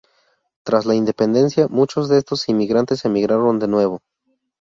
Tras 0.65 0.87
la 0.87 0.95
independencia, 0.95 1.67
muchos 1.67 2.09
de 2.09 2.17
estos 2.17 2.49
inmigrantes 2.49 3.05
emigraron 3.05 3.59
de 3.59 3.67
nuevo. 3.67 4.01